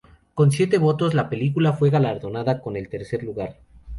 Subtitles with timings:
[0.33, 3.57] Con siete votos, la película fue galardonada con el tercer lugar.